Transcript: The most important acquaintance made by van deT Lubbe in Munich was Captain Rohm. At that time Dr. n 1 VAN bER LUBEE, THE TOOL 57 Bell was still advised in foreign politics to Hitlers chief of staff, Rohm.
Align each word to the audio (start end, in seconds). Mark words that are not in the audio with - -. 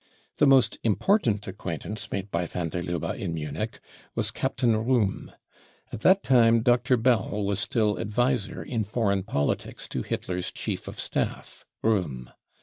The 0.37 0.47
most 0.47 0.79
important 0.81 1.47
acquaintance 1.47 2.09
made 2.11 2.31
by 2.31 2.47
van 2.47 2.69
deT 2.69 2.85
Lubbe 2.85 3.13
in 3.15 3.35
Munich 3.35 3.79
was 4.15 4.31
Captain 4.31 4.75
Rohm. 4.75 5.31
At 5.93 6.01
that 6.01 6.23
time 6.23 6.63
Dr. 6.63 6.95
n 6.95 7.01
1 7.03 7.03
VAN 7.03 7.03
bER 7.03 7.19
LUBEE, 7.19 7.21
THE 7.21 7.21
TOOL 7.21 7.45
57 7.45 7.45
Bell 7.45 7.45
was 7.45 7.59
still 7.59 7.97
advised 8.49 8.67
in 8.71 8.83
foreign 8.83 9.21
politics 9.21 9.87
to 9.89 10.01
Hitlers 10.01 10.51
chief 10.51 10.87
of 10.87 10.99
staff, 10.99 11.65
Rohm. 11.83 12.31